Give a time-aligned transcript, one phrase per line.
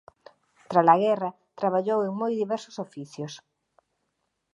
[0.69, 1.29] Trala guerra
[1.59, 3.33] traballou en moi diversos oficios.